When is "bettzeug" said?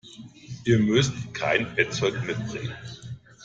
1.75-2.25